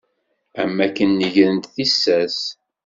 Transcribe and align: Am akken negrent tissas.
Am 0.61 0.75
akken 0.85 1.11
negrent 1.19 1.71
tissas. 1.73 2.37